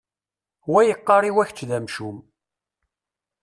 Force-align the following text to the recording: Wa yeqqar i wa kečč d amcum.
Wa 0.71 0.81
yeqqar 0.83 1.23
i 1.29 1.31
wa 1.35 1.43
kečč 1.47 1.59
d 1.69 1.71
amcum. 1.77 2.17